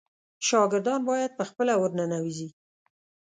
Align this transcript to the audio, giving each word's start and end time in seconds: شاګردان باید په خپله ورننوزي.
شاګردان 0.47 1.01
باید 1.09 1.31
په 1.37 1.43
خپله 1.49 1.73
ورننوزي. 1.77 2.49